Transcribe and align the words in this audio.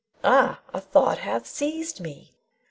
Ah, 0.23 0.61
a 0.73 0.81
thought 0.81 1.19
hath 1.19 1.45
seized 1.45 1.99
me! 1.99 2.33